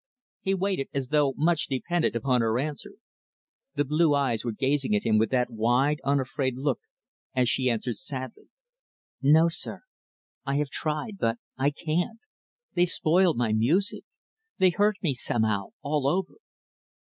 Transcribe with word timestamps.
He 0.41 0.55
waited, 0.55 0.87
as 0.95 1.09
though 1.09 1.35
much 1.37 1.67
depended 1.67 2.15
upon 2.15 2.41
her 2.41 2.57
answer. 2.57 2.93
The 3.75 3.83
blue 3.85 4.15
eyes 4.15 4.43
were 4.43 4.51
gazing 4.51 4.95
at 4.95 5.03
him 5.05 5.19
with 5.19 5.29
that 5.29 5.51
wide, 5.51 5.99
unafraid 6.03 6.55
look 6.55 6.79
as 7.35 7.47
she 7.47 7.69
answered 7.69 7.99
sadly, 7.99 8.45
"No, 9.21 9.47
sir. 9.47 9.83
I 10.43 10.55
have 10.55 10.71
tried, 10.71 11.19
but 11.19 11.37
I 11.55 11.69
can't. 11.69 12.19
They 12.73 12.87
spoil 12.87 13.35
my 13.35 13.53
music. 13.53 14.03
They 14.57 14.71
hurt 14.71 14.95
me, 15.03 15.13
somehow, 15.13 15.67
all 15.83 16.07
over." 16.07 16.37